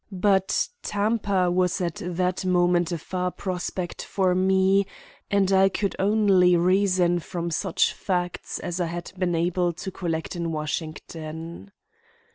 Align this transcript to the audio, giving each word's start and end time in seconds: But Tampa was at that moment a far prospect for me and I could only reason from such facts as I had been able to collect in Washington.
But 0.11 0.69
Tampa 0.81 1.51
was 1.51 1.79
at 1.79 2.01
that 2.03 2.43
moment 2.43 2.91
a 2.91 2.97
far 2.97 3.29
prospect 3.29 4.03
for 4.03 4.33
me 4.33 4.87
and 5.29 5.51
I 5.51 5.69
could 5.69 5.95
only 5.99 6.57
reason 6.57 7.19
from 7.19 7.51
such 7.51 7.93
facts 7.93 8.57
as 8.57 8.81
I 8.81 8.87
had 8.87 9.11
been 9.15 9.35
able 9.35 9.73
to 9.73 9.91
collect 9.91 10.35
in 10.35 10.51
Washington. 10.51 11.71